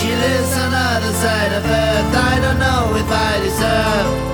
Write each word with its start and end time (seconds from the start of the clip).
She 0.00 0.08
lives 0.08 0.56
on 0.56 0.70
the 0.70 0.78
other 0.78 1.12
side 1.12 1.52
of 1.52 1.64
earth. 1.66 2.16
I 2.16 2.40
don't 2.40 2.58
know 2.58 2.96
if 2.96 3.10
I 3.12 3.40
deserve 3.44 4.29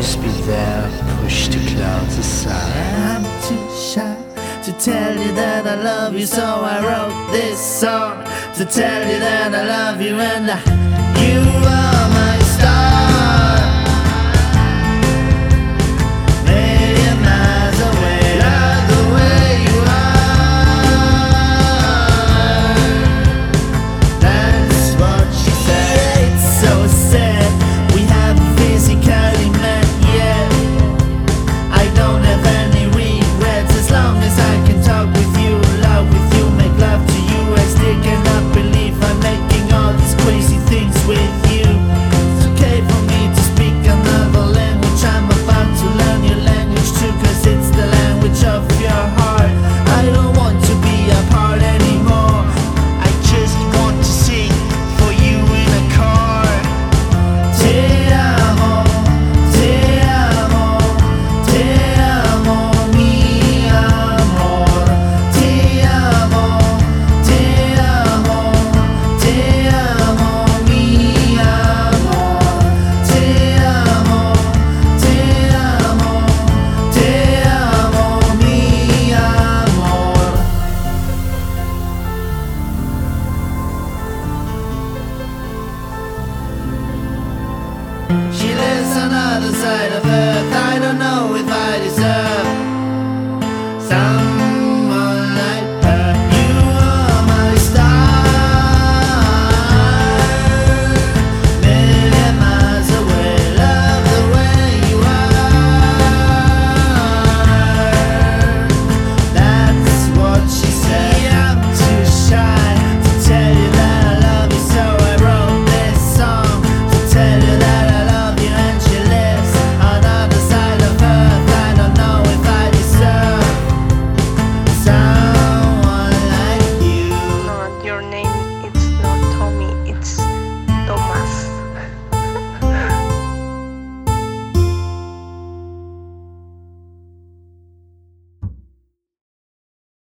always 0.00 0.16
be 0.16 0.42
there, 0.46 0.90
push 1.20 1.48
the 1.48 1.58
clouds 1.74 2.16
aside. 2.16 2.54
I'm 3.12 3.24
too 3.42 3.76
shy 3.76 4.16
to 4.64 4.72
tell 4.72 5.14
you 5.14 5.32
that 5.34 5.66
I 5.66 5.74
love 5.74 6.14
you, 6.14 6.24
so 6.24 6.42
I 6.42 6.80
wrote 6.80 7.32
this 7.32 7.60
song 7.60 8.24
to 8.56 8.64
tell 8.64 9.02
you 9.06 9.18
that 9.18 9.54
I 9.54 9.64
love 9.64 10.00
you 10.00 10.14
and 10.14 10.50
I, 10.50 10.58
you 11.22 11.40
are. 11.68 11.99